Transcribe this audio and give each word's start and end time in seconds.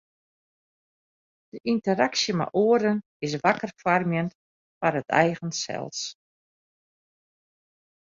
De 1.51 1.59
ynteraksje 1.71 2.33
mei 2.39 2.51
oaren 2.63 2.97
is 3.25 3.33
wakker 3.43 3.71
foarmjend 3.81 4.31
foar 4.77 4.95
it 5.01 5.09
eigen 5.23 5.51
sels. 5.63 5.99